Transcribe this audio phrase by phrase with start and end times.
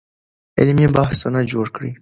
[0.59, 1.89] علمي بحثونه جوړ کړئ.